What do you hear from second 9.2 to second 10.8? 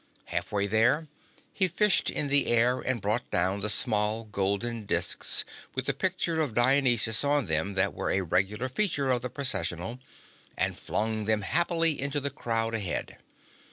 the Processional, and